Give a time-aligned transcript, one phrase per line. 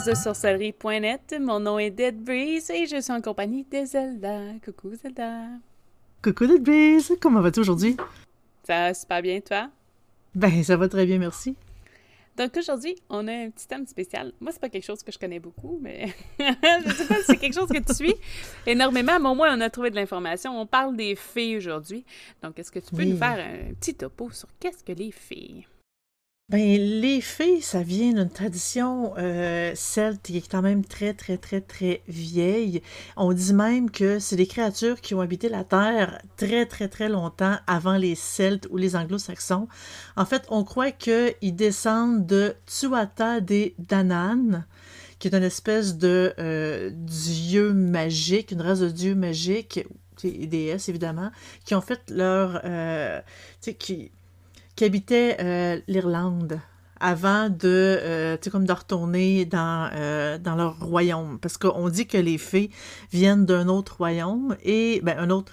[0.00, 1.36] podcast de sorcellerie.net.
[1.40, 4.38] Mon nom est Dead Breeze et je suis en compagnie de Zelda.
[4.64, 5.46] Coucou Zelda.
[6.22, 7.96] Coucou Dead Breeze, comment vas-tu aujourd'hui?
[8.64, 9.68] Ça va super bien, toi?
[10.34, 11.56] Ben, ça va très bien, merci.
[12.36, 14.32] Donc aujourd'hui, on a un petit thème spécial.
[14.40, 17.36] Moi, c'est pas quelque chose que je connais beaucoup, mais je sais pas si c'est
[17.36, 18.14] quelque chose que tu suis
[18.66, 20.58] énormément, mais au moins on a trouvé de l'information.
[20.58, 22.04] On parle des fées aujourd'hui.
[22.42, 25.66] Donc, est-ce que tu peux nous faire un petit topo sur qu'est-ce que les fées?
[26.50, 31.38] Ben, les fées, ça vient d'une tradition euh, celte qui est quand même très, très,
[31.38, 32.82] très, très vieille.
[33.16, 37.08] On dit même que c'est des créatures qui ont habité la Terre très, très, très
[37.08, 39.68] longtemps avant les Celtes ou les Anglo-Saxons.
[40.16, 44.66] En fait, on croit qu'ils descendent de Tuatha des Danann,
[45.20, 49.86] qui est une espèce de euh, dieu magique, une race de dieux magiques,
[50.24, 51.30] et déesses évidemment,
[51.64, 52.60] qui ont fait leur...
[52.64, 53.20] Euh,
[54.76, 56.60] qui habitaient euh, l'Irlande
[57.00, 61.38] avant de, euh, comme de retourner dans, euh, dans leur royaume.
[61.40, 62.70] Parce qu'on dit que les fées
[63.10, 65.52] viennent d'un autre royaume et ben, une autre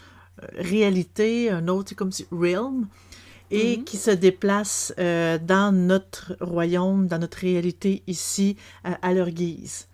[0.57, 2.87] réalité, un autre, comme si realm,
[3.49, 3.83] et mm-hmm.
[3.85, 9.86] qui se déplacent dans notre royaume, dans notre réalité ici, à leur guise.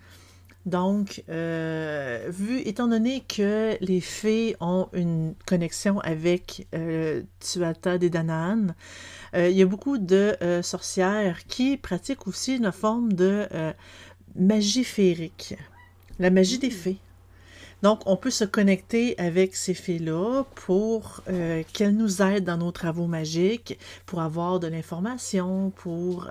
[0.66, 6.68] Donc, vu, étant donné que les fées ont une connexion avec
[7.42, 8.74] Tuatha des Danann,
[9.36, 13.74] euh, il y a beaucoup de euh, sorcières qui pratiquent aussi une forme de euh,
[14.36, 15.56] magie féerique,
[16.20, 16.72] la magie des mmh.
[16.72, 16.98] fées.
[17.84, 21.22] Donc, on peut se connecter avec ces fées-là pour
[21.74, 26.28] qu'elles nous aident dans nos travaux magiques, pour avoir de l'information, pour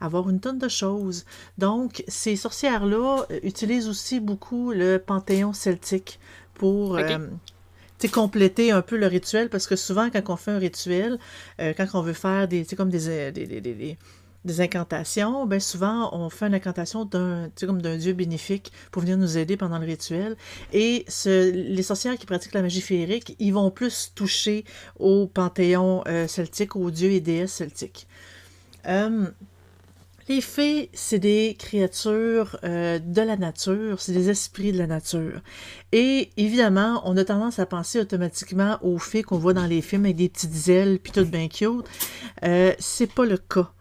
[0.00, 1.24] avoir une tonne de choses.
[1.58, 6.18] Donc, ces sorcières-là utilisent aussi beaucoup le panthéon celtique
[6.54, 6.98] pour
[8.06, 11.18] compléter un peu le rituel parce que souvent quand on fait un rituel,
[11.60, 13.98] euh, quand on veut faire des comme des, des, des, des,
[14.60, 19.38] incantations, ben souvent on fait une incantation d'un comme d'un dieu bénéfique pour venir nous
[19.38, 20.36] aider pendant le rituel
[20.72, 24.64] et les sorcières qui pratiquent la magie féerique, ils vont plus toucher
[24.98, 28.06] au panthéon euh, celtique, aux dieux et déesses celtiques.
[28.86, 29.26] Euh,
[30.28, 35.40] les fées, c'est des créatures euh, de la nature, c'est des esprits de la nature.
[35.92, 40.04] Et évidemment, on a tendance à penser automatiquement aux fées qu'on voit dans les films
[40.04, 41.86] avec des petites ailes puis tout bien cute.
[42.44, 43.72] Euh, c'est pas le cas.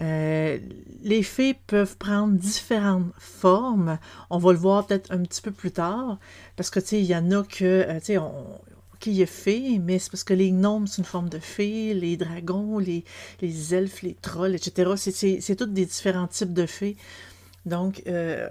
[0.00, 0.58] Euh,
[1.02, 3.98] les fées peuvent prendre différentes formes.
[4.30, 6.18] On va le voir peut-être un petit peu plus tard,
[6.56, 8.18] parce que tu sais, il y en a que, tu sais,
[8.98, 12.16] qui est fée, mais c'est parce que les gnomes, c'est une forme de fée, les
[12.16, 13.04] dragons, les,
[13.74, 14.92] elfes, les trolls, etc.
[14.96, 16.96] C'est tous des différents types de fées.
[17.66, 18.48] Donc, euh,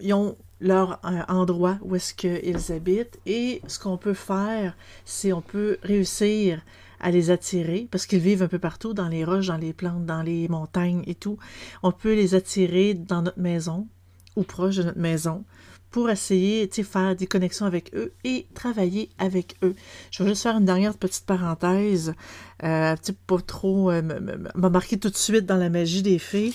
[0.00, 4.74] ils ont leur euh, endroit où est-ce qu'ils habitent et ce qu'on peut faire,
[5.04, 6.62] c'est on peut réussir
[7.00, 10.06] à les attirer parce qu'ils vivent un peu partout, dans les roches, dans les plantes,
[10.06, 11.38] dans les montagnes et tout.
[11.82, 13.86] On peut les attirer dans notre maison
[14.36, 15.44] ou proche de notre maison
[15.90, 19.74] pour essayer de faire des connexions avec eux et travailler avec eux.
[20.10, 22.14] Je vais juste faire une dernière petite parenthèse,
[22.64, 22.96] euh,
[23.26, 24.02] pas trop euh,
[24.54, 26.52] m'embarquer tout de suite dans la magie des fées.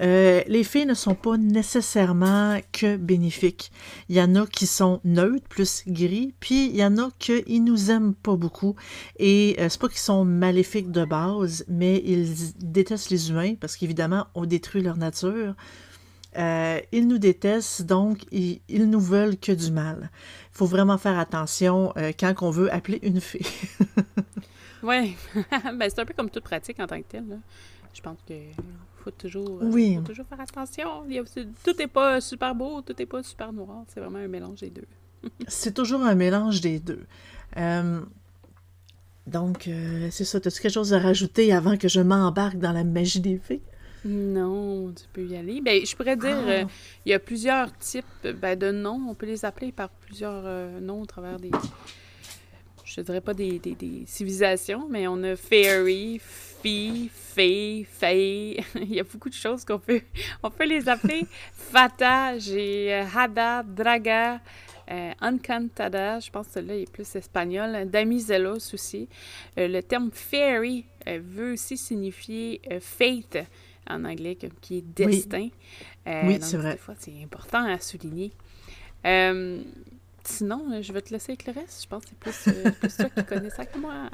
[0.00, 3.72] Euh, les fées ne sont pas nécessairement que bénéfiques.
[4.08, 7.60] Il y en a qui sont neutres, plus gris, puis il y en a qui
[7.60, 8.76] nous aiment pas beaucoup.
[9.18, 13.76] Et euh, c'est pas qu'ils sont maléfiques de base, mais ils détestent les humains parce
[13.76, 15.54] qu'évidemment, on détruit leur nature.
[16.36, 20.10] Euh, ils nous détestent, donc ils, nous veulent que du mal.
[20.52, 23.46] Il faut vraiment faire attention euh, quand on veut appeler une fille.
[24.82, 27.40] oui, ben, c'est un peu comme toute pratique en tant que telle.
[27.92, 28.34] Je pense que
[29.02, 31.04] faut toujours, euh, faut toujours faire attention.
[31.64, 33.84] tout n'est pas super beau, tout n'est pas super noir.
[33.88, 34.86] C'est vraiment un mélange des deux.
[35.48, 37.04] c'est toujours un mélange des deux.
[39.26, 39.68] donc,
[40.10, 40.38] c'est ça.
[40.38, 43.62] As-tu quelque chose à rajouter avant que je m'embarque dans la magie des fées?
[44.04, 45.60] Non, tu peux y aller.
[45.60, 46.50] Ben, je pourrais dire, ah.
[46.50, 46.64] euh,
[47.04, 48.04] il y a plusieurs types
[48.40, 49.00] ben, de noms.
[49.08, 51.50] On peut les appeler par plusieurs euh, noms au travers des.
[52.94, 53.60] Je dirais pas des,
[54.06, 58.62] civilisations, mais on a fairy, fee, fée, fae.
[58.80, 60.00] il y a beaucoup de choses qu'on peut.
[60.42, 61.26] On peut les appeler.
[61.52, 64.40] Fata, j'ai euh, Hada, Draga.
[65.20, 67.90] Encantada, je pense que celui-là est plus espagnol.
[67.90, 69.06] Damiselos aussi.
[69.58, 73.36] le terme fairy veut aussi signifier faith
[73.86, 75.48] en anglais, qui est destin.
[76.06, 76.72] Euh, oui, c'est vrai.
[76.72, 78.32] Des fois, c'est important à souligner.
[80.28, 81.82] Euh, sinon, je vais te laisser avec le reste.
[81.82, 84.10] Je pense que c'est plus, euh, plus toi qui connais ça que moi.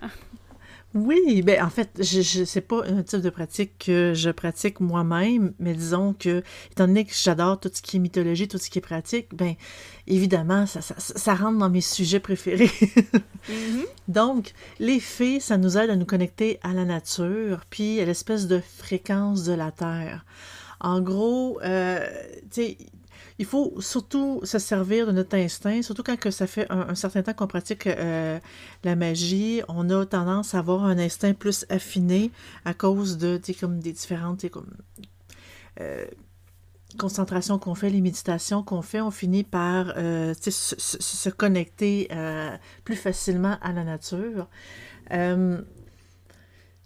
[0.95, 5.53] Oui, ben en fait, je, c'est pas un type de pratique que je pratique moi-même,
[5.59, 8.79] mais disons que étant donné que j'adore tout ce qui est mythologie, tout ce qui
[8.79, 9.55] est pratique, ben
[10.07, 12.71] évidemment, ça, ça, ça rentre dans mes sujets préférés.
[13.49, 13.87] Mm-hmm.
[14.09, 18.47] Donc, les fées, ça nous aide à nous connecter à la nature, puis à l'espèce
[18.47, 20.25] de fréquence de la Terre.
[20.79, 22.07] En gros, euh,
[23.39, 27.23] il faut surtout se servir de notre instinct, surtout quand que ça fait un, certain
[27.23, 28.39] temps qu'on pratique euh,
[28.85, 32.31] la magie, on a tendance à avoir un instinct plus affiné
[32.65, 34.71] à cause de comme des différentes comme,
[35.81, 36.07] euh,
[36.97, 42.09] concentrations qu'on fait, les méditations qu'on fait, on finit par euh, se, se, connecter
[42.85, 44.49] plus facilement à la nature.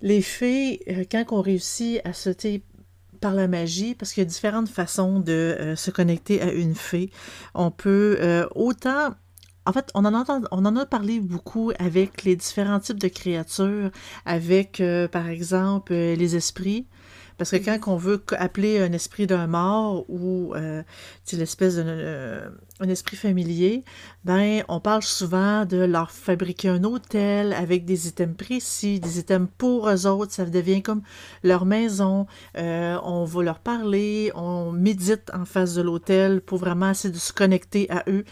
[0.00, 2.31] les fées, quand on réussit à se
[3.20, 6.75] par la magie, parce qu'il y a différentes façons de euh, se connecter à une
[6.75, 7.11] fée.
[7.55, 9.15] On peut euh, autant
[9.67, 13.09] en fait, on en, entend, on en a parlé beaucoup avec les différents types de
[13.09, 13.91] créatures,
[14.25, 16.87] avec, euh, par exemple, les esprits.
[17.38, 20.82] Parce que quand on veut appeler un esprit d'un mort ou euh,
[21.32, 22.50] l'espèce d'un euh,
[22.88, 23.85] esprit familier,
[24.25, 29.49] ben on parle souvent de leur fabriquer un hôtel avec des items précis, des items
[29.56, 31.02] pour eux autres, ça devient comme
[31.44, 32.26] leur maison.
[32.56, 37.19] Euh, on va leur parler, on médite en face de l'hôtel pour vraiment essayer de
[37.19, 38.25] se connecter à eux.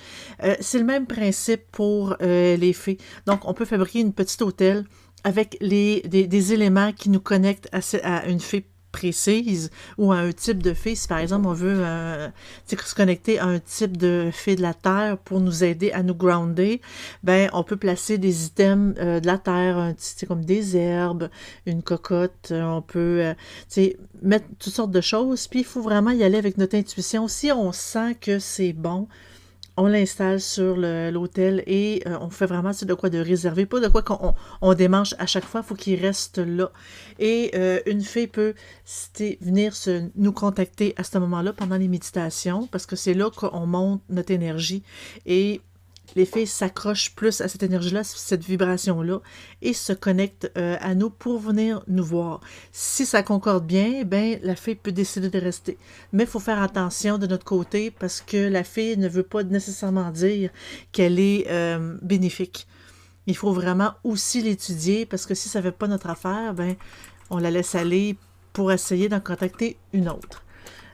[0.43, 2.99] Euh, c'est le même principe pour les fées.
[3.27, 4.85] Donc on peut fabriquer une petite hôtel
[5.23, 10.17] avec les, des, des éléments qui nous connectent à, à une fée précise ou à
[10.17, 10.95] un type de fée.
[10.95, 12.29] Si par exemple on veut euh,
[12.67, 16.15] se connecter à un type de fée de la terre pour nous aider à nous
[16.15, 16.81] grounder,
[17.23, 19.95] ben on peut placer des items euh, de la terre, un,
[20.27, 21.29] comme des herbes,
[21.67, 23.35] une cocotte, euh, on peut
[24.23, 25.47] mettre toutes sortes de choses.
[25.49, 27.29] Puis il faut vraiment y aller avec notre intuition.
[27.29, 29.09] Si on sent que c'est bon,
[29.77, 33.89] on l'installe sur l'hôtel et euh, on fait vraiment de quoi de réserver, pas de
[33.89, 36.71] quoi qu'on on démange à chaque fois, faut qu'il reste là.
[37.19, 38.55] Et euh, une fée peut
[39.41, 43.67] venir se, nous contacter à ce moment-là pendant les méditations, parce que c'est là qu'on
[43.67, 44.83] monte notre énergie.
[45.27, 45.61] Et
[46.15, 49.21] les fées s'accrochent plus à cette énergie-là, cette vibration-là,
[49.63, 52.41] et se connectent euh, à nous pour venir nous voir.
[52.73, 55.79] Si ça concorde bien, ben la fée peut décider de rester.
[56.13, 59.43] Mais il faut faire attention de notre côté parce que la fée ne veut pas
[59.43, 60.51] nécessairement dire
[60.93, 62.67] qu'elle est euh, bénéfique.
[63.27, 66.77] Il faut vraiment aussi l'étudier parce que si ça ne fait pas notre affaire, ben
[67.31, 68.17] on la laisse aller
[68.53, 70.45] pour essayer d'en contacter une autre.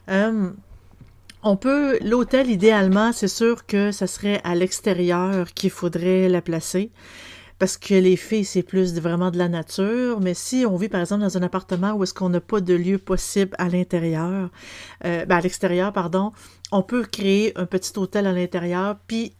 [0.08, 0.50] Euh,
[1.42, 6.90] on peut, l'hôtel, idéalement, c'est sûr que ça serait à l'extérieur qu'il faudrait la placer.
[7.58, 10.20] Parce que les filles, c'est plus vraiment de la nature.
[10.20, 12.74] Mais si on vit, par exemple, dans un appartement où est-ce qu'on n'a pas de
[12.74, 14.50] lieu possible à l'intérieur,
[15.04, 16.32] euh, ben à l'extérieur, pardon,
[16.72, 19.34] on peut créer un petit hôtel à l'intérieur, puis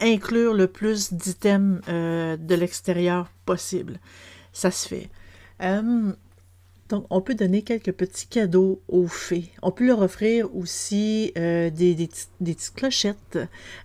[0.00, 4.00] inclure le plus d'items euh, de l'extérieur possible.
[4.52, 5.10] Ça se fait.
[5.62, 6.12] Euh,
[6.92, 9.50] donc, on peut donner quelques petits cadeaux aux fées.
[9.62, 13.38] On peut leur offrir aussi euh, des, petites clochettes,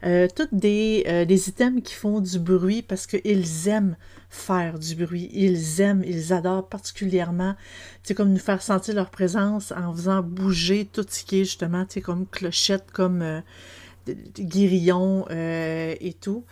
[0.03, 3.95] euh, toutes des, euh, des, items qui font du bruit parce qu'ils aiment
[4.29, 5.29] faire du bruit.
[5.31, 7.55] Ils aiment, ils adorent particulièrement,
[8.03, 11.85] tu comme nous faire sentir leur présence en faisant bouger tout ce qui est justement,
[11.85, 13.41] tu comme clochettes, comme
[14.37, 16.43] guérillons et tout.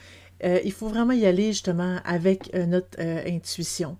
[0.42, 3.98] il faut vraiment y aller justement avec notre intuition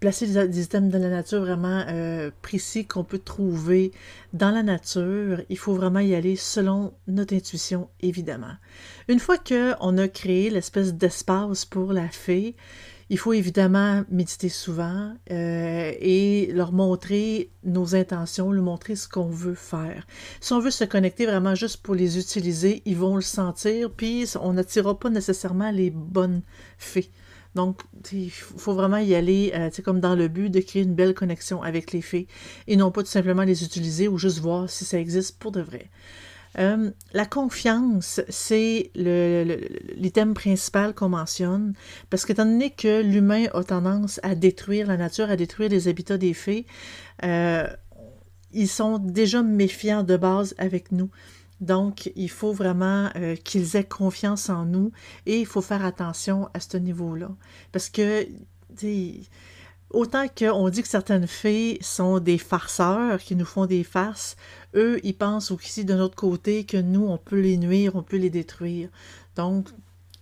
[0.00, 3.92] placer des, items de la nature vraiment euh, précis qu'on peut trouver
[4.32, 8.54] dans la nature, il faut vraiment y aller selon notre intuition, évidemment.
[9.08, 12.56] Une fois qu'on a créé l'espèce d'espace pour la fée,
[13.10, 19.30] il faut évidemment méditer souvent euh, et leur montrer nos intentions, leur montrer ce qu'on
[19.30, 20.06] veut faire.
[20.40, 24.26] Si on veut se connecter vraiment juste pour les utiliser, ils vont le sentir, puis
[24.40, 26.42] on n'attirera pas nécessairement les bonnes
[26.76, 27.10] fées.
[27.58, 27.80] Donc,
[28.12, 31.60] il faut vraiment y aller, euh, comme dans le but de créer une belle connexion
[31.60, 32.28] avec les fées
[32.68, 35.60] et non pas tout simplement les utiliser ou juste voir si ça existe pour de
[35.60, 35.90] vrai.
[36.60, 41.74] Euh, la confiance, c'est l'item principal qu'on mentionne,
[42.10, 46.16] parce qu'étant donné que l'humain a tendance à détruire la nature, à détruire les habitats
[46.16, 46.64] des fées,
[47.24, 47.66] euh,
[48.52, 51.10] ils sont déjà méfiants de base avec nous.
[51.60, 54.92] Donc, il faut vraiment euh, qu'ils aient confiance en nous
[55.26, 57.30] et il faut faire attention à ce niveau-là.
[57.72, 58.28] Parce que,
[59.90, 64.36] autant qu'on dit que certaines fées sont des farceurs qui nous font des farces,
[64.74, 68.18] eux, ils pensent aussi de notre côté que nous, on peut les nuire, on peut
[68.18, 68.88] les détruire.
[69.34, 69.68] Donc,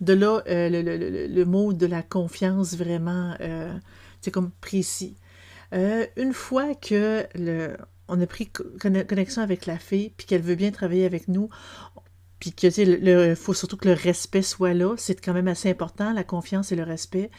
[0.01, 5.19] de là, euh, le, mot de la confiance vraiment, c'est euh, comme précis.
[5.73, 7.77] une fois que le,
[8.09, 11.49] on a pris connexion avec la fille, puis qu'elle veut bien travailler avec nous,
[12.39, 16.13] puis que le, faut surtout que le respect soit là, c'est quand même assez important,
[16.13, 17.31] la confiance et le respect.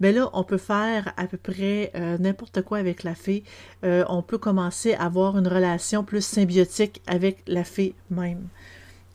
[0.00, 3.44] Mais là, on peut faire à peu près euh, n'importe quoi avec la fée.
[3.84, 8.48] Euh, on peut commencer à avoir une relation plus symbiotique avec la fée même.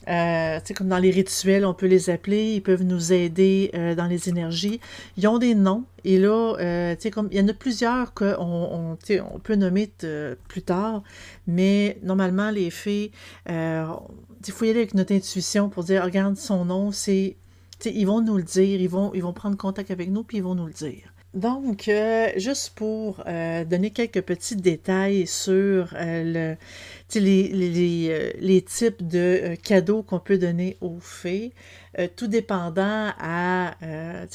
[0.07, 4.07] Euh, comme dans les rituels, on peut les appeler, ils peuvent nous aider euh, dans
[4.07, 4.79] les énergies.
[5.17, 8.97] Ils ont des noms, et là, euh, comme, il y en a plusieurs qu'on on,
[8.97, 9.91] on, peut nommer
[10.47, 11.03] plus tard,
[11.47, 13.11] mais normalement, les fées,
[13.49, 13.85] euh,
[14.45, 17.35] il faut y aller avec notre intuition pour dire, regarde, son nom, c'est...
[17.83, 20.43] Ils vont nous le dire, ils vont, ils vont prendre contact avec nous, puis ils
[20.43, 21.10] vont nous le dire.
[21.33, 26.57] Donc, euh, juste pour euh, donner quelques petits détails sur euh,
[27.15, 31.53] le, les, types de cadeaux qu'on peut donner aux fées,
[32.15, 33.75] tout dépendant à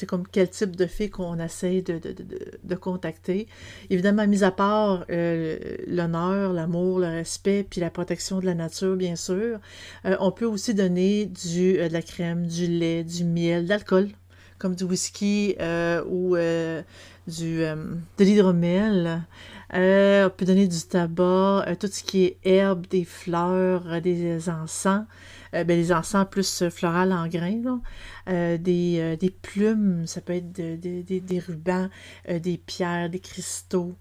[0.07, 3.47] comme quel type de fée qu'on essaie de, contacter.
[3.89, 9.15] Évidemment, mis à part l'honneur, l'amour, le respect, puis la protection de la nature, bien
[9.15, 9.59] sûr,
[10.03, 14.09] on peut aussi donner du, de la crème, du lait, du miel, de l'alcool
[14.57, 16.81] comme du whisky euh, ou euh,
[17.27, 17.75] du, euh,
[18.17, 19.23] de l'hydromel.
[19.71, 25.05] on peut donner du tabac, tout ce qui est herbes, des fleurs, des encens.
[25.53, 27.81] ben, les encens plus floral en grains,
[28.27, 31.89] des, des, plumes, ça peut être des rubans,
[32.27, 33.95] des pierres, des cristaux,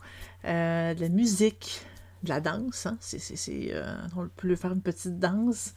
[0.44, 1.82] de la musique,
[2.22, 2.98] de la danse, hein?
[4.16, 5.74] on peut faire une petite danse,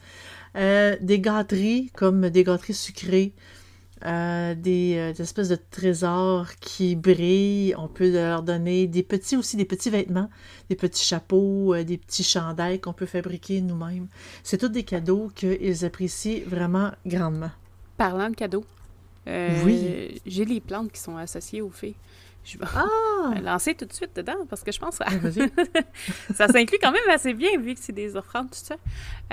[0.54, 3.34] des gâteries comme des gâteries sucrées,
[4.06, 7.74] euh, des, euh, des, espèces de trésors qui brillent.
[7.76, 10.30] On peut leur donner des petits aussi, des petits vêtements,
[10.70, 14.06] des petits chapeaux, euh, des petits chandails qu'on peut fabriquer nous-mêmes.
[14.42, 17.50] C'est tous des cadeaux qu'ils apprécient vraiment grandement.
[17.98, 18.64] Parlant de cadeaux,
[19.26, 20.20] oui.
[20.24, 21.94] j'ai les plantes qui sont associées aux fées.
[22.44, 23.34] Je vais ah!
[23.42, 25.04] lancer tout de suite dedans parce que je pense que
[26.34, 28.76] ça s'inclut quand même assez bien vu que c'est des offrandes, tout ça.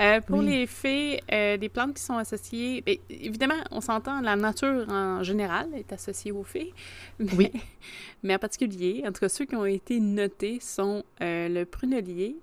[0.00, 4.36] Euh, pour les fées, euh, des plantes qui sont associées, bien, évidemment, on s'entend, la
[4.36, 6.72] nature en général est associée aux fées.
[7.18, 7.52] Mais, oui.
[8.22, 12.36] Mais en particulier, en tout cas, ceux qui ont été notés sont euh, le prunelier,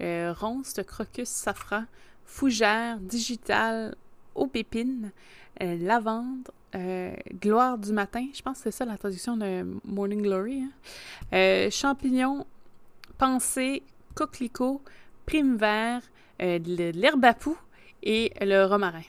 [0.00, 1.84] ronce, crocus, safran,
[2.24, 3.94] fougère, digital,
[4.34, 5.12] aubépine,
[5.60, 10.62] lavande, euh, gloire du matin, je pense que c'est ça la traduction de Morning Glory.
[10.62, 10.70] Hein.
[11.32, 12.46] Euh, champignons,
[13.18, 13.82] pensée,
[14.14, 14.80] coquelicot,
[15.26, 16.02] prime vert,
[16.40, 16.60] euh,
[16.94, 17.58] l'herbe à poux
[18.04, 19.02] et le romarin.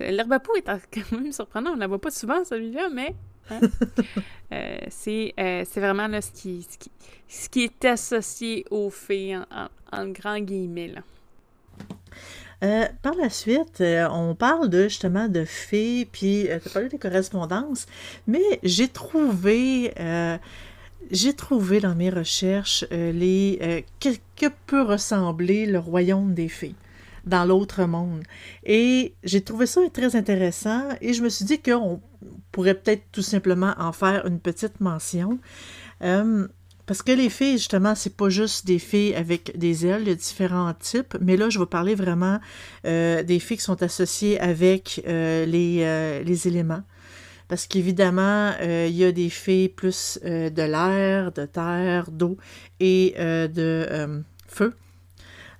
[0.00, 3.14] L'herbe à poux est quand même surprenant, on ne la voit pas souvent celui-là, mais
[3.50, 3.60] hein,
[4.88, 5.34] c'est
[5.76, 6.66] vraiment là, ce, qui,
[7.28, 10.88] ce, qui, est associé aux fées en, en grand guillemets.
[10.88, 11.02] Là.
[12.62, 16.72] Euh, par la suite, euh, on parle de justement de fées, puis euh, tu as
[16.72, 17.86] parlé des correspondances,
[18.26, 19.92] mais j'ai trouvé,
[21.10, 26.74] j'ai trouvé dans mes recherches les que peut ressembler le royaume des fées
[27.24, 28.22] dans l'autre monde.
[28.64, 32.00] Et j'ai trouvé ça très intéressant et je me suis dit qu'on
[32.52, 35.38] pourrait peut-être tout simplement en faire une petite mention.
[36.86, 40.72] Parce que les filles, justement, c'est pas juste des filles avec des ailes, a différents
[40.72, 42.38] types, mais là, je vais parler vraiment
[42.86, 46.82] euh, des filles qui sont associées avec euh, les, euh, les, éléments.
[47.48, 52.36] Parce qu'évidemment, il y a des filles plus de l'air, de terre, d'eau
[52.80, 54.74] et de feu.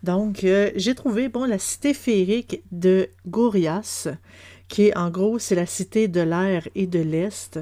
[0.03, 4.09] Donc, j'ai trouvé, bon, la cité féerique de Gorias,
[4.67, 7.61] qui est en gros, c'est la cité de l'air et de l'Est.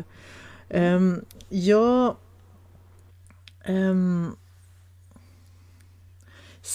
[0.73, 2.17] Il y a
[3.69, 4.31] euh,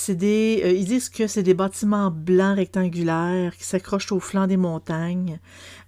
[0.09, 4.57] des, euh, ils disent que c'est des bâtiments blancs rectangulaires qui s'accrochent au flanc des
[4.57, 5.39] montagnes.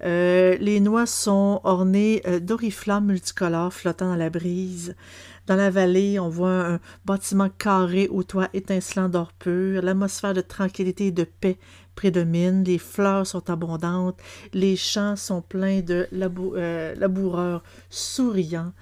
[0.03, 4.95] Euh, les noix sont ornées d'oriflammes multicolores flottant dans la brise.
[5.47, 9.81] Dans la vallée, on voit un bâtiment carré au toit étincelant d'or pur.
[9.81, 11.57] L'atmosphère de tranquillité et de paix
[11.95, 12.63] prédomine.
[12.63, 14.19] Les fleurs sont abondantes.
[14.53, 18.73] Les champs sont pleins de laboureurs souriants.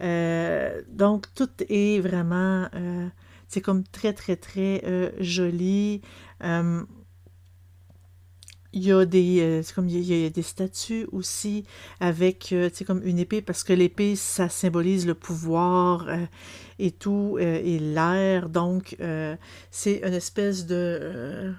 [0.00, 3.08] Euh, donc, tout est vraiment, euh,
[3.48, 6.02] c'est comme très, très, très euh, joli.
[8.72, 11.64] il y a des, comme il y, a, des statues aussi
[12.00, 12.54] avec,
[12.86, 16.06] comme une épée parce que l'épée, ça symbolise le pouvoir
[16.78, 18.48] et tout, et l'air.
[18.48, 18.96] Donc,
[19.70, 21.52] c'est une espèce de,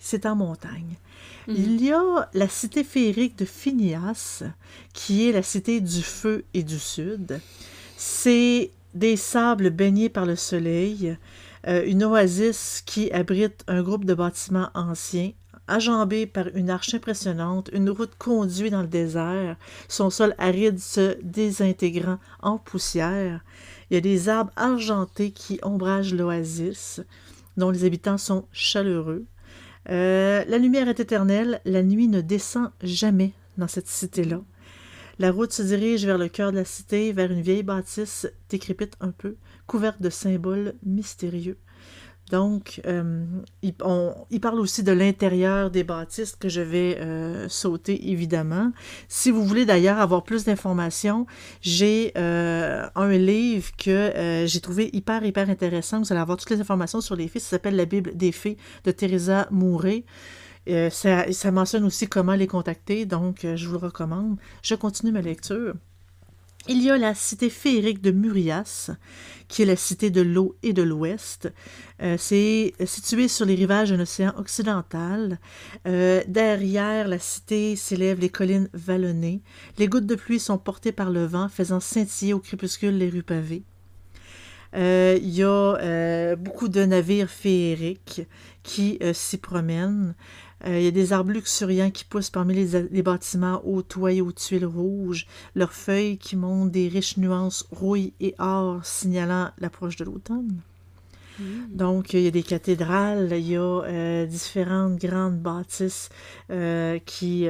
[0.00, 0.96] c'est en montagne.
[1.48, 1.54] Mm-hmm.
[1.56, 4.42] Il y a la cité féerique de Phineas,
[4.92, 7.40] qui est la cité du feu et du sud.
[7.96, 11.16] C'est des sables baignés par le soleil,
[11.66, 15.32] euh, une oasis qui abrite un groupe de bâtiments anciens,
[15.68, 19.56] ajambés par une arche impressionnante, une route conduit dans le désert,
[19.88, 23.40] son sol aride se désintégrant en poussière.
[23.90, 27.00] Il y a des arbres argentés qui ombragent l'oasis,
[27.56, 29.24] dont les habitants sont chaleureux.
[29.90, 34.42] Euh, la lumière est éternelle, la nuit ne descend jamais dans cette cité-là.
[35.18, 38.94] La route se dirige vers le cœur de la cité, vers une vieille bâtisse décrépite
[39.00, 41.58] un peu, couverte de symboles mystérieux.
[42.30, 43.24] Donc, euh,
[43.62, 48.72] il, parle aussi de l'intérieur des bâtisses que je vais euh, sauter, évidemment.
[49.08, 51.26] Si vous voulez d'ailleurs avoir plus d'informations,
[51.62, 56.00] j'ai euh, un livre que j'ai trouvé hyper, hyper intéressant.
[56.00, 57.38] Vous allez avoir toutes les informations sur les fées.
[57.38, 60.04] Ça s'appelle La Bible des fées de Teresa Mouret.
[60.90, 64.36] Ça, ça, mentionne aussi comment les contacter, donc je vous le recommande.
[64.62, 65.72] Je continue ma lecture.
[66.70, 68.90] Il y a la cité féerique de Murias,
[69.48, 71.50] qui est la cité de l'eau et de l'ouest.
[72.02, 75.38] Euh, c'est situé sur les rivages d'un océan occidental.
[75.86, 79.40] Euh, derrière la cité s'élèvent les collines vallonnées.
[79.78, 83.22] Les gouttes de pluie sont portées par le vent, faisant scintiller au crépuscule les rues
[83.22, 83.62] pavées.
[84.76, 88.20] Euh, il y a beaucoup de navires féeriques
[88.62, 90.14] qui s'y promènent.
[90.66, 94.20] Euh, il y a des arbres luxuriants qui poussent parmi les, bâtiments aux toits et
[94.20, 99.96] aux tuiles rouges, leurs feuilles qui montrent des riches nuances rouille et or, signalant l'approche
[99.96, 100.60] de l'automne.
[101.38, 101.44] Mm.
[101.70, 106.08] Donc, il y a des cathédrales, il y a euh, différentes grandes bâtisses
[106.50, 107.46] euh, qui,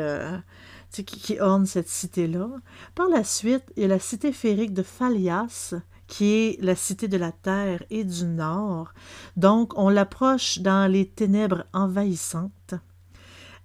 [0.92, 2.48] qui, qui, ornent cette cité-là.
[2.94, 5.74] Par la suite, il y a la cité féerique de Phalias,
[6.08, 8.92] qui est la cité de la terre et du nord.
[9.36, 12.74] Donc, on l'approche dans les ténèbres envahissantes.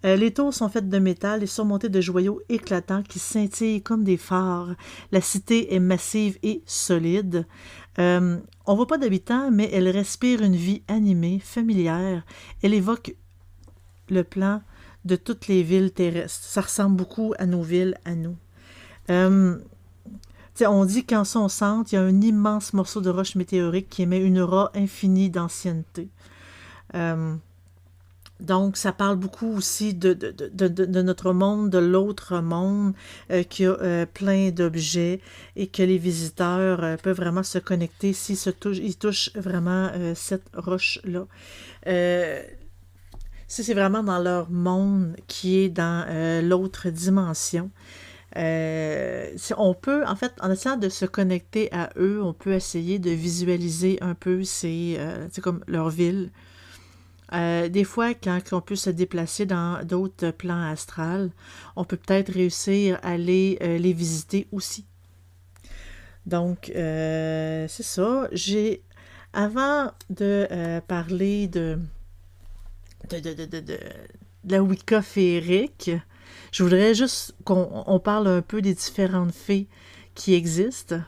[0.06, 4.04] Euh, les tours sont faites de métal et surmontées de joyaux éclatants qui scintillent comme
[4.04, 4.76] des phares.
[5.12, 7.46] La cité est massive et solide.
[8.00, 12.24] Euh, on voit pas d'habitants, mais elle respire une vie animée, familière.
[12.62, 13.16] Elle évoque
[14.10, 14.62] le plan
[15.06, 16.44] de toutes les villes terrestres.
[16.44, 18.38] Ça ressemble beaucoup à nos villes, à nous.
[19.10, 19.58] Euh,
[20.62, 24.04] on dit qu'en son centre, il y a un immense morceau de roche météorique qui
[24.04, 26.10] émet une aura infinie d'ancienneté.
[26.96, 27.36] Euh,
[28.44, 32.94] donc, ça parle beaucoup aussi de, de, notre monde, de l'autre monde,
[33.32, 35.22] euh, qui a euh, plein d'objets
[35.56, 40.44] et que les visiteurs euh, peuvent vraiment se connecter s'ils touchent, ils touchent vraiment cette
[40.56, 41.26] roche-là.
[43.48, 46.06] c'est vraiment dans leur monde qui est dans
[46.44, 47.72] l'autre dimension.
[48.36, 53.12] on peut, en fait, en essayant de se connecter à eux, on peut essayer de
[53.12, 54.98] visualiser un peu c'est
[55.42, 56.30] comme leur ville,
[57.34, 61.32] euh, des fois, quand on peut se déplacer dans d'autres plans astrales,
[61.76, 64.86] on peut peut-être réussir à aller euh, les visiter aussi.
[66.28, 68.28] Donc, euh, c'est ça.
[68.32, 68.84] J'ai,
[69.34, 71.80] avant de parler de
[73.10, 73.80] de, de, de, de,
[74.48, 75.92] la Wicca féerique,
[76.52, 79.68] je voudrais juste qu'on parle un peu des différentes fées
[80.14, 81.02] qui existent.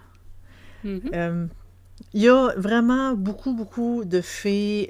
[0.83, 1.47] Mm-hmm.
[2.13, 4.89] Il y a vraiment beaucoup, beaucoup de fées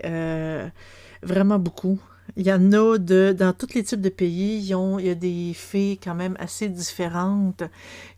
[1.25, 1.99] Vraiment beaucoup.
[2.37, 5.53] Il y en a de, dans tous les types de pays, il y a des
[5.55, 7.63] fées quand même assez différentes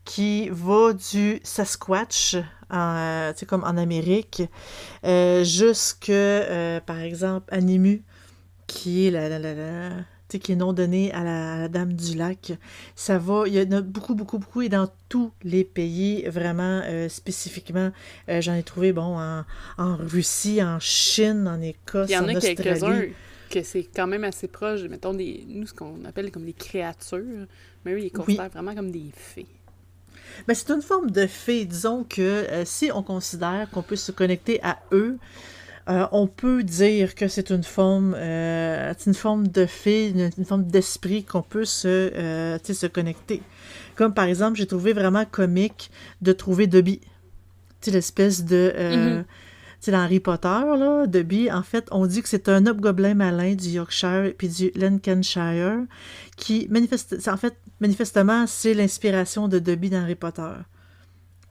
[0.03, 2.35] qui vont du Sasquatch,
[2.69, 4.43] en, comme en Amérique,
[5.05, 8.03] euh, jusque, euh, par exemple, Animu,
[8.65, 9.89] qui est la, la, la,
[10.27, 12.53] qui est non donné à la, Dame du Lac.
[12.95, 16.81] Ça va, il y en a beaucoup, beaucoup, beaucoup, et dans tous les pays, vraiment
[16.85, 17.91] euh, spécifiquement.
[18.29, 19.45] Euh, j'en ai trouvé, bon, en,
[19.77, 22.09] en, Russie, en Chine, en Écosse.
[22.09, 23.03] Il y en a quelques-uns
[23.49, 27.47] que c'est quand même assez proche, mettons, des, nous, ce qu'on appelle comme des créatures,
[27.85, 29.47] mais eux, ils considèrent vraiment comme des fées.
[30.47, 31.65] Ben, c'est une forme de fée.
[31.65, 35.17] Disons que euh, si on considère qu'on peut se connecter à eux,
[35.89, 40.65] euh, on peut dire que c'est une forme, euh, une forme de fée, une, forme
[40.65, 43.41] d'esprit qu'on peut se, euh, se connecter.
[43.95, 45.89] Comme par exemple, j'ai trouvé vraiment comique
[46.21, 46.99] de trouver Dobby.
[47.81, 48.73] Tu l'espèce de.
[48.77, 49.23] Mm-hmm.
[49.79, 53.53] Tu dans Harry Potter, là, Dobby, en fait, on dit que c'est un hobgoblin malin
[53.53, 55.83] du Yorkshire puis du Lancashire
[56.35, 60.51] qui, manifeste, en fait, manifestement, c'est l'inspiration de Dobby dans Harry Potter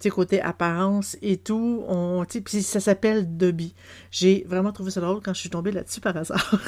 [0.01, 1.85] sais, côté apparence et tout.
[1.89, 3.75] On, puis ça s'appelle Dobby.
[4.11, 6.55] J'ai vraiment trouvé ça drôle quand je suis tombée là-dessus par hasard.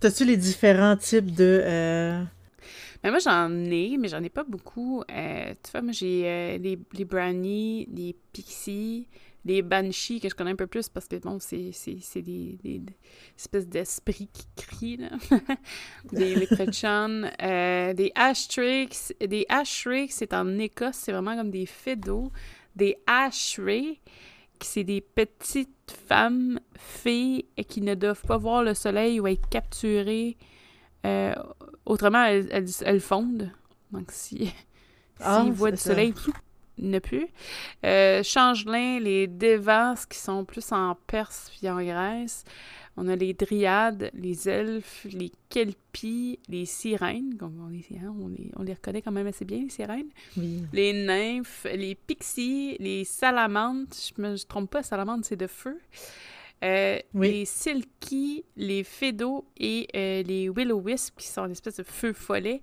[0.00, 1.60] T'as-tu les différents types de.
[1.62, 2.22] Euh...
[3.02, 5.02] Ben moi, j'en ai, mais j'en ai pas beaucoup.
[5.10, 9.06] Euh, tu vois, moi, j'ai euh, les, les brownies, les pixies,
[9.44, 11.72] les banshees que je connais un peu plus parce que bon, c'est,
[12.16, 12.82] des, des,
[13.36, 15.10] espèces d'esprits qui crient, là.
[16.12, 19.14] des leprechauns, euh, des ashtricks.
[19.20, 22.30] Des ashtricks, c'est en Écosse, c'est vraiment comme des d'eau.
[22.76, 24.00] Des ashray,
[24.60, 30.36] c'est des petites femmes fées qui ne doivent pas voir le soleil ou être capturées.
[31.06, 31.34] Euh,
[31.86, 33.50] autrement, elles, elles, fondent.
[33.90, 34.52] Donc, si,
[35.20, 36.14] ah, voient le soleil,
[36.80, 37.28] ne plus.
[37.84, 42.44] Euh, Changelin, les Devas qui sont plus en Perse puis en Grèce.
[42.96, 47.38] On a les Dryades, les Elfes, les Kelpies, les Sirènes.
[47.40, 47.86] On les,
[48.56, 50.10] on, les, reconnaît quand même assez bien, les Sirènes.
[50.72, 53.94] Les Nymphes, les Pixies, les Salamandres.
[53.94, 55.78] Je me trompe pas, Salamandre, c'est de feu.
[56.62, 62.60] Les Silky, les Fedo et les Willow-Wisp, qui sont une espèce de feu follet.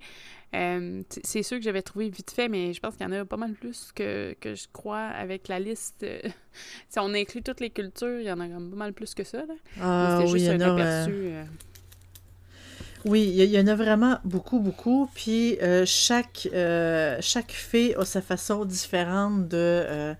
[0.52, 3.38] C'est ceux que j'avais trouvé vite fait, mais je pense qu'il y en a pas
[3.38, 6.06] mal plus que, que je crois avec la liste.
[6.90, 9.40] si on inclut toutes les cultures, il y en a pas mal plus que ça.
[9.40, 9.54] Là.
[9.82, 11.34] Ah, oui, juste un aperçu.
[13.08, 15.10] Oui, il y, en a vraiment beaucoup, beaucoup.
[15.14, 20.14] Puis euh, chaque, euh, chaque fée a sa façon différente de, euh,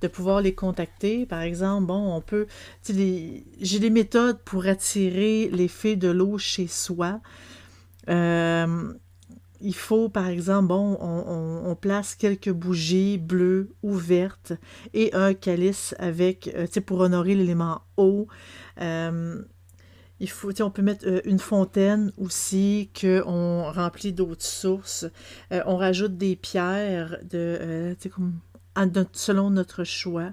[0.00, 1.26] de pouvoir les contacter.
[1.26, 2.46] Par exemple, bon, on peut.
[2.88, 7.20] J'ai des méthodes pour attirer les fées de l'eau chez soi.
[9.60, 14.52] Il faut, par exemple, bon, on, place quelques bougies bleues ou vertes
[14.92, 18.26] et un calice avec, tu sais, pour honorer l'élément eau.
[20.20, 25.06] Il faut, on peut mettre euh, une fontaine aussi, qu'on remplit d'autres sources.
[25.50, 27.94] Euh, on rajoute des pierres euh,
[29.12, 30.32] selon notre choix.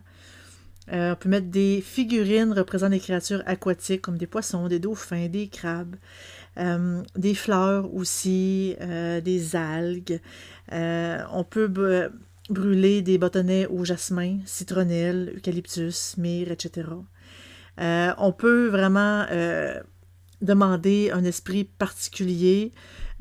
[0.91, 5.47] on peut mettre des figurines représentant des créatures aquatiques comme des poissons, des dauphins, des
[5.47, 5.95] crabes,
[7.15, 10.19] des fleurs aussi, des algues.
[10.71, 12.09] on peut
[12.49, 16.87] brûler des bâtonnets au jasmin, citronnelle, eucalyptus, myrrhe, etc.
[17.79, 19.79] Euh, on peut vraiment euh,
[20.41, 22.71] demander un esprit particulier,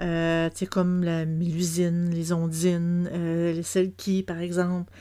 [0.01, 4.93] euh, comme la mélusine, les ondines, les selkies, par exemple.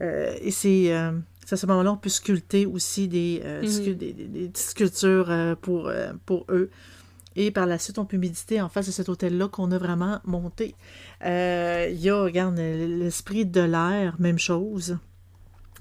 [0.00, 5.92] et c'est à ce moment-là, on peut sculpter aussi des, des, sculptures pour,
[6.24, 6.70] pour eux.
[7.36, 10.20] Et par la suite, on peut méditer en face de cet hôtel-là qu'on a vraiment
[10.24, 10.74] monté.
[11.22, 14.98] Il y a, regarde, l'esprit de l'air, même chose.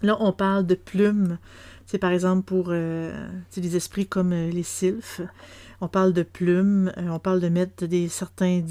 [0.02, 1.38] Là, on parle de plumes.
[1.86, 5.22] C'est par exemple pour euh, des esprits comme euh, les sylphes.
[5.82, 8.62] On parle de plumes, euh, on parle de mettre des certains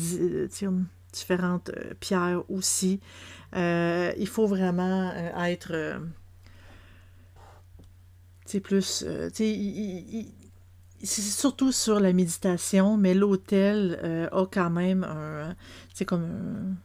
[1.13, 3.01] différentes pierres aussi.
[3.55, 5.13] il faut vraiment
[5.45, 6.01] être
[8.47, 9.05] c'est plus
[11.03, 15.55] c'est surtout sur la méditation, mais l'hôtel a quand même un
[15.95, 16.77] c'est comme un,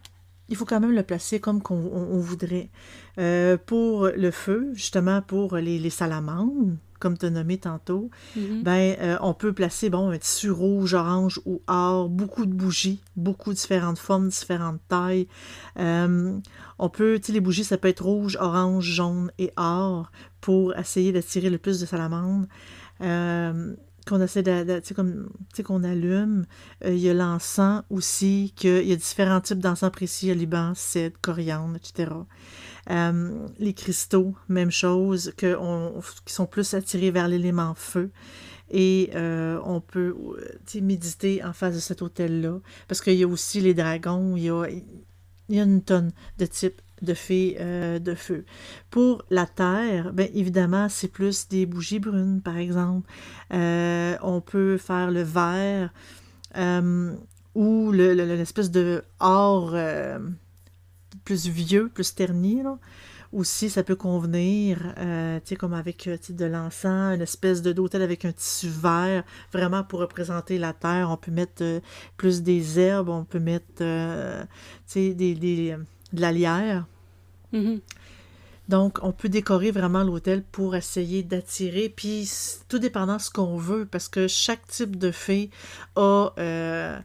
[0.50, 2.70] il faut quand même le placer comme qu'on voudrait.
[3.18, 8.64] Euh, pour le feu, justement pour les, salamandres, comme tu as nommé tantôt, mm-hmm.
[8.64, 13.02] ben, euh, on peut placer bon, un tissu rouge, orange ou or, beaucoup de bougies,
[13.16, 15.28] beaucoup de différentes formes, différentes tailles.
[15.80, 16.38] Euh,
[16.78, 20.76] on peut, tu sais, les bougies, ça peut être rouge, orange, jaune et or pour
[20.78, 22.48] essayer d'attirer le plus de salamandres
[24.08, 25.30] qu'on essaie de, comme,
[25.64, 26.46] qu'on allume.
[26.84, 30.32] Euh, il y a l'encens aussi, qu'il y a différents types d'encens précis, il y
[30.32, 32.12] a liban, cèdre, coriandre, etc.
[32.92, 35.48] Euh, les cristaux, même chose, qui
[36.34, 38.12] sont plus attirés vers l'élément feu.
[38.72, 40.16] Et euh, on peut
[40.82, 42.60] méditer en face de cet hôtel-là.
[42.88, 44.66] Parce qu'il y a aussi les dragons, il y a,
[45.50, 47.16] il y a une tonne de types de
[47.60, 48.46] euh, de feu.
[48.90, 53.10] Pour la terre, bien évidemment, c'est plus des bougies brunes, par exemple.
[53.54, 55.92] Euh, on peut faire le vert
[56.58, 57.14] euh,
[57.54, 59.76] ou l'espèce de or
[61.24, 62.62] plus vieux, plus terni.
[63.32, 68.24] Aussi, ça peut convenir, tu sais, comme avec de l'encens, une espèce de d'hôtel avec
[68.24, 71.10] un tissu vert, vraiment pour représenter la terre.
[71.12, 71.82] On peut mettre
[72.18, 73.84] plus des herbes, on peut mettre,
[74.96, 75.76] des
[76.16, 76.86] de la lierre.
[77.54, 77.80] Mm-hmm.
[78.68, 82.30] Donc, on peut décorer vraiment l'hôtel pour essayer d'attirer, puis
[82.68, 85.52] tout dépendant de ce qu'on veut, parce que chaque type de fée
[85.96, 86.98] a, euh,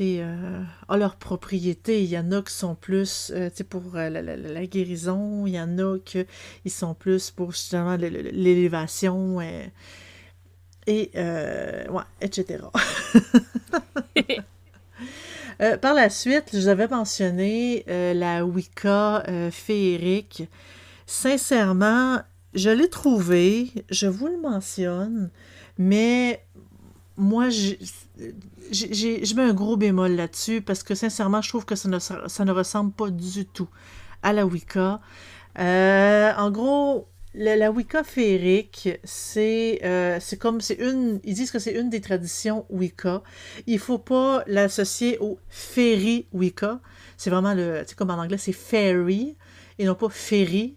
[0.00, 2.04] euh, a leur propriété.
[2.04, 5.98] Il y en a qui sont plus euh, pour la, guérison, il y en a
[5.98, 6.26] qui
[6.70, 9.72] sont plus pour justement l'élévation, et,
[10.86, 12.60] et ouais, etc.
[15.60, 20.44] Euh, par la suite, je vous avais mentionné euh, la Wicca euh, féerique.
[21.06, 22.20] Sincèrement,
[22.54, 25.30] je l'ai trouvée, je vous le mentionne,
[25.76, 26.42] mais
[27.18, 31.98] moi, je mets un gros bémol là-dessus parce que sincèrement, je trouve que ça ne,
[31.98, 33.68] ça ne ressemble pas du tout
[34.22, 35.00] à la Wicca.
[35.58, 38.88] en gros, la, Wicca féerique,
[39.36, 43.22] euh, c'est comme, c'est une, ils disent que c'est une des traditions Wicca.
[43.66, 46.80] Il faut pas l'associer au fairy Wicca.
[47.16, 49.36] C'est vraiment le, tu comme en anglais, c'est fairy
[49.78, 50.76] et non pas fairy.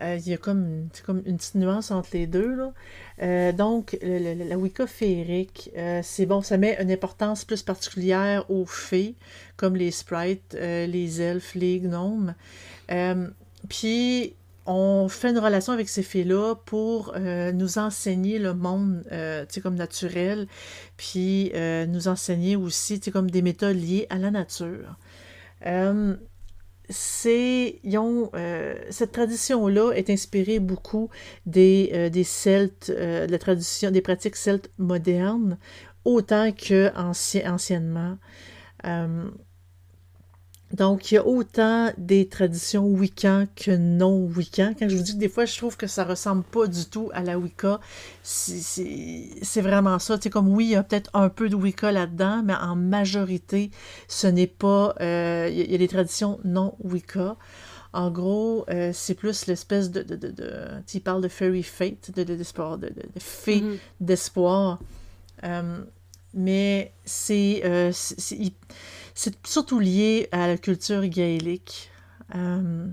[0.00, 2.54] Euh, il y a comme, comme une petite nuance entre les deux.
[2.54, 2.72] Là.
[3.20, 5.70] Euh, donc, la Wicca féerique,
[6.02, 9.16] c'est bon, ça met une importance plus particulière aux fées,
[9.56, 12.34] comme les sprites, les elfes, les gnomes.
[13.68, 14.36] Puis,
[14.68, 19.76] on fait une relation avec ces fées-là pour euh, nous enseigner le monde, euh, comme
[19.76, 20.46] naturel,
[20.98, 24.98] puis euh, nous enseigner aussi, tu comme des méthodes liées à la nature.
[28.90, 31.08] cette tradition-là est inspirée beaucoup
[31.46, 35.56] des, Celtes, des pratiques celtes modernes,
[36.04, 38.18] autant que anciennement.
[40.72, 44.74] Donc, il y a autant des traditions Wiccan que non Wiccan.
[44.78, 47.10] Quand je vous dis que des fois, je trouve que ça ressemble pas du tout
[47.14, 47.80] à la Wicca,
[48.22, 50.18] c'est vraiment ça.
[50.18, 53.70] Tu comme oui, il y a peut-être un peu de Wicca là-dedans, mais en majorité,
[54.08, 54.94] ce n'est pas.
[55.00, 57.36] Euh, il y, a des traditions non Wicca.
[57.94, 60.52] En gros, euh, c'est plus l'espèce de, de, de, de,
[60.86, 63.78] Tu parles de fairy fate, de, d'espoir, de, de, fée mm-hmm.
[64.00, 64.78] d'espoir.
[65.44, 65.80] Euh,
[66.34, 67.62] mais c'est
[69.18, 71.90] c'est surtout lié à la culture gaélique.
[72.36, 72.86] Euh,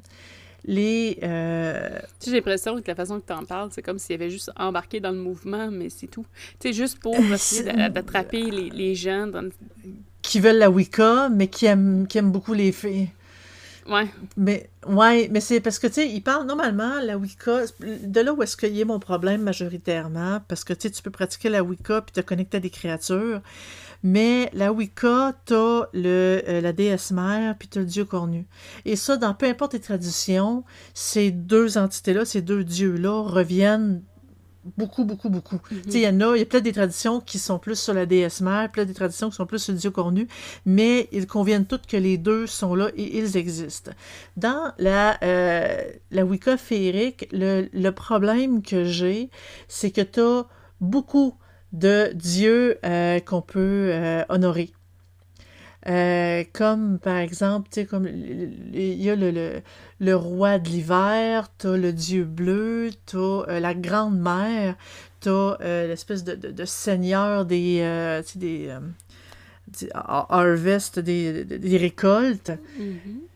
[0.66, 1.20] les.
[1.22, 2.00] Euh...
[2.26, 4.50] J'ai l'impression que la façon que tu en parles, c'est comme s'il y avait juste
[4.58, 6.26] embarqué dans le mouvement, mais c'est tout.
[6.60, 9.30] Tu sais, juste pour essayer d'attraper les, les, gens
[10.24, 13.10] qui veulent la Wicca, mais qui aiment, qui aiment beaucoup les fées.
[13.88, 14.08] Ouais.
[14.36, 18.34] Mais, ouais, mais c'est parce que, tu sais, il parle normalement, la Wicca, de là
[18.34, 21.50] où est-ce qu'il y a mon problème majoritairement, parce que, tu sais, tu peux pratiquer
[21.50, 23.42] la Wicca puis te connecter à des créatures.
[24.08, 28.46] Mais la Wicca, t'as le, euh, la déesse mère, puis t'as le dieu cornu.
[28.86, 30.64] Et ça, dans peu importe les traditions,
[30.94, 34.04] ces deux entités-là, ces deux dieux-là reviennent
[34.78, 35.58] beaucoup, beaucoup, beaucoup.
[35.70, 37.80] Tu sais, il y en a, il y a peut-être des traditions qui sont plus
[37.80, 40.28] sur la déesse mère, peut-être des traditions qui sont plus sur le dieu cornu,
[40.68, 43.92] mais ils conviennent toutes que les deux sont là et ils existent.
[44.38, 49.32] Dans la, euh, la Wicca féerique, le, le problème que j'ai,
[49.68, 50.46] c'est que tu as
[50.80, 51.34] beaucoup
[51.76, 54.72] de dieux euh, qu'on peut euh, honorer.
[55.88, 59.62] Euh, comme par exemple, tu sais, comme il y a le,
[60.00, 64.76] le, roi de l'hiver, t'as le dieu bleu, t'as la grande mère,
[65.20, 68.24] t'as l'espèce de, de, seigneur des,
[70.98, 72.52] des, des récoltes.
[72.80, 73.35] Mm-hmm.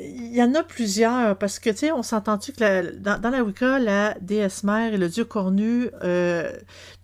[0.00, 3.78] Il y en a plusieurs, parce que, tu sais, on s'entend-tu que dans, la Wicca,
[3.78, 5.88] la déesse mère et le dieu cornu,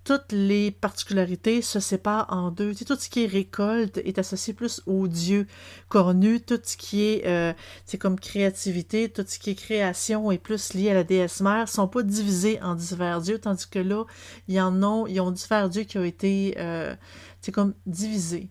[0.05, 2.75] toutes les particularités se séparent en deux.
[2.75, 5.47] tout ce qui est récolte est associé plus au dieu
[5.88, 6.40] cornu.
[6.40, 7.53] Tout ce qui est, euh,
[7.85, 11.68] c'est comme créativité, tout ce qui est création est plus lié à la déesse mère.
[11.68, 14.05] sont pas divisés en divers dieux, tandis que là,
[14.49, 16.97] il y en ont, ils ont divers dieux qui ont été, euh,
[17.40, 18.51] c'est comme divisés.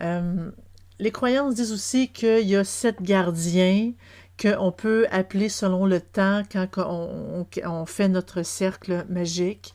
[0.00, 0.50] Euh,
[1.00, 3.92] les croyances disent aussi qu'il y a sept gardiens
[4.40, 9.74] qu'on peut appeler selon le temps quand on, fait notre cercle magique.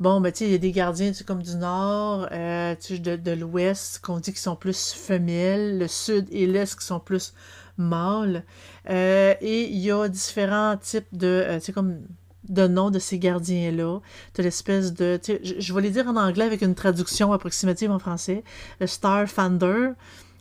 [0.00, 4.18] Bon, ben, tu il y a des gardiens, comme du nord, euh, de, l'ouest, qu'on
[4.18, 7.32] dit qu'ils sont plus femelles, le sud et l'est qui sont plus
[7.78, 8.44] mâles.
[8.90, 12.00] Euh, et il y a différents types de, euh, comme
[12.48, 14.00] de noms de ces gardiens-là.
[14.34, 18.44] Tu l'espèce de, je, vais les dire en anglais avec une traduction approximative en français.
[18.80, 19.90] Le Starfander,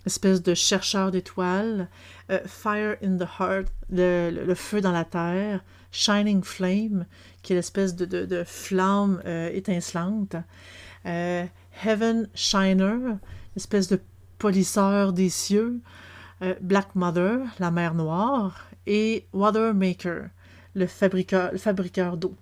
[0.05, 1.87] espèce de chercheur d'étoiles.
[2.45, 5.61] Fire in the Heart, le feu dans la terre.
[5.93, 7.05] Shining Flame,
[7.43, 10.35] qui est l'espèce de, flamme euh, étincelante.
[11.05, 11.45] Euh,
[11.85, 12.97] Heaven Shiner,
[13.55, 14.01] espèce de
[14.39, 15.79] polisseur des cieux.
[16.41, 18.67] Euh, Black Mother, la mer noire.
[18.87, 20.29] Et Water Maker,
[20.73, 22.35] le fabriqueur, le fabriqueur d'eau.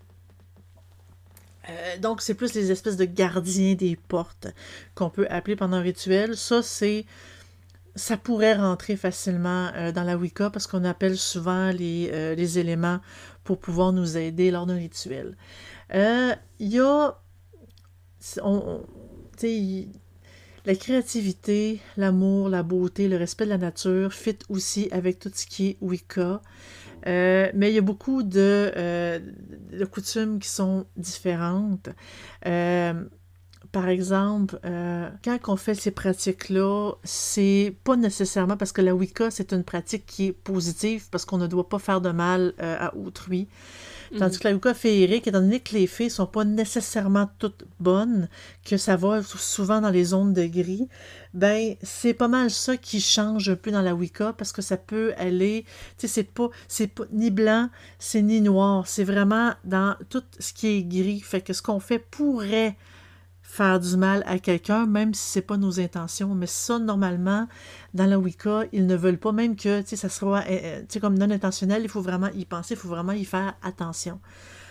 [2.01, 4.47] donc, c'est plus les espèces de gardiens des portes
[4.95, 6.37] qu'on peut appeler pendant un rituel.
[6.37, 7.05] Ça, c'est
[7.95, 12.99] ça pourrait rentrer facilement dans la Wicca parce qu'on appelle souvent les, les éléments
[13.43, 15.35] pour pouvoir nous aider lors d'un rituel.
[15.93, 17.17] Euh, il y a.
[20.65, 25.45] la créativité, l'amour, la beauté, le respect de la nature fit aussi avec tout ce
[25.45, 26.41] qui est Wicca.
[27.07, 29.19] Euh, mais il y a beaucoup euh,
[29.71, 31.89] de coutumes qui sont différentes.
[33.71, 34.59] Par exemple,
[35.23, 40.05] quand on fait ces pratiques-là, c'est pas nécessairement parce que la Wicca, c'est une pratique
[40.05, 43.47] qui est positive, parce qu'on ne doit pas faire de mal à autrui.
[44.19, 48.27] Tandis que la Wicca féerique, étant donné que les fées sont pas nécessairement toutes bonnes,
[48.65, 50.89] que ça va souvent dans les zones de gris,
[51.33, 54.75] ben c'est pas mal ça qui change un peu dans la Wicca parce que ça
[54.75, 55.63] peut aller,
[55.97, 60.23] tu sais, c'est pas, c'est pas ni blanc, c'est ni noir, c'est vraiment dans tout
[60.39, 61.21] ce qui est gris.
[61.21, 62.75] Fait que ce qu'on fait pourrait
[63.51, 66.33] faire du mal à quelqu'un, même si c'est pas nos intentions.
[66.35, 67.49] Mais ça, normalement,
[67.93, 71.29] dans la Wicca, ils ne veulent pas, même que ça soit euh, euh, comme non
[71.29, 74.21] intentionnel, il faut vraiment y penser, il faut vraiment y faire attention.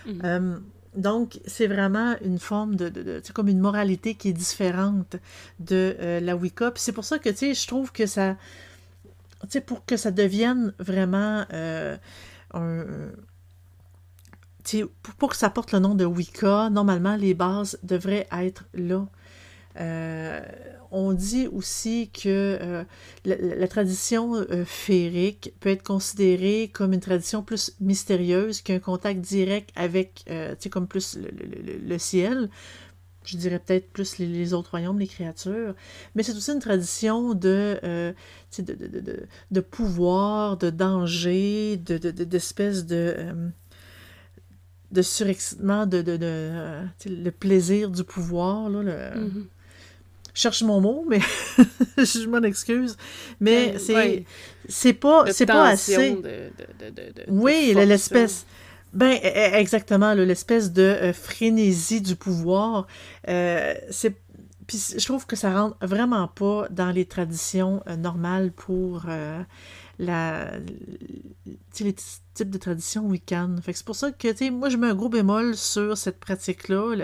[0.07, 0.23] Mhm.
[0.25, 0.59] Euh,
[0.97, 5.17] donc, c'est vraiment une forme de, de, comme une moralité qui est différente
[5.59, 6.71] de la Wicca.
[6.71, 8.37] Puis c'est pour ça que, tu sais, je trouve que ça,
[9.43, 11.99] tu sais, pour que ça devienne vraiment un,
[15.19, 19.07] pour que ça porte le nom de Wicca, normalement, les bases devraient être là.
[20.91, 22.85] on dit aussi que
[23.25, 30.25] la, tradition féerique peut être considérée comme une tradition plus mystérieuse qu'un contact direct avec,
[30.27, 32.51] tu sais, comme plus le ciel
[33.25, 35.75] je dirais peut-être plus les, autres royaumes, les créatures,
[36.15, 38.13] mais c'est aussi une tradition de, euh,
[38.59, 43.49] de, de, de, pouvoir, de danger, d'espèce de, euh,
[44.91, 48.69] de surexcitement, de, euh, le plaisir du pouvoir.
[48.69, 48.93] Là, le...
[48.93, 49.45] Mm-hmm.
[50.35, 51.21] Je cherche mon mot, mais
[51.99, 52.97] je m'en excuse.
[53.41, 54.25] Mais c'est
[54.69, 56.17] c'est pas, c'est pas assez.
[57.29, 58.47] oui, l'espèce.
[58.93, 62.87] Ben, e, e, exactement, l'espèce de euh, frénésie du pouvoir.
[63.29, 64.17] Euh, c'est
[64.67, 69.07] puis je trouve que ça rentre vraiment pas dans les traditions euh, normales pour
[69.99, 70.51] la
[71.81, 71.95] les
[72.49, 73.57] de traditions wiccan.
[73.63, 76.19] Fait que c'est pour ça que, tu moi, je mets un gros bémol sur cette
[76.19, 76.95] pratique-là,